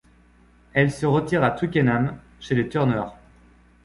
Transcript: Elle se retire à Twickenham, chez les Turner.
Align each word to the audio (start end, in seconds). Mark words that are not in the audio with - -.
Elle 0.73 0.89
se 0.89 1.05
retire 1.05 1.43
à 1.43 1.51
Twickenham, 1.51 2.17
chez 2.39 2.55
les 2.55 2.67
Turner. 2.67 3.03